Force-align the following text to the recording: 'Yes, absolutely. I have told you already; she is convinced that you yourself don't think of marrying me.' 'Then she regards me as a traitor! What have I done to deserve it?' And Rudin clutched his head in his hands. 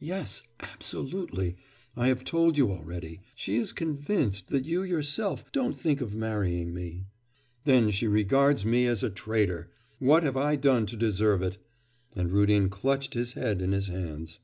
'Yes, 0.00 0.42
absolutely. 0.58 1.54
I 1.94 2.08
have 2.08 2.24
told 2.24 2.58
you 2.58 2.68
already; 2.72 3.20
she 3.36 3.58
is 3.58 3.72
convinced 3.72 4.48
that 4.48 4.64
you 4.64 4.82
yourself 4.82 5.52
don't 5.52 5.78
think 5.80 6.00
of 6.00 6.16
marrying 6.16 6.74
me.' 6.74 7.06
'Then 7.62 7.92
she 7.92 8.08
regards 8.08 8.64
me 8.66 8.86
as 8.86 9.04
a 9.04 9.10
traitor! 9.10 9.70
What 10.00 10.24
have 10.24 10.36
I 10.36 10.56
done 10.56 10.84
to 10.86 10.96
deserve 10.96 11.42
it?' 11.42 11.58
And 12.16 12.32
Rudin 12.32 12.68
clutched 12.70 13.14
his 13.14 13.34
head 13.34 13.62
in 13.62 13.70
his 13.70 13.86
hands. 13.86 14.40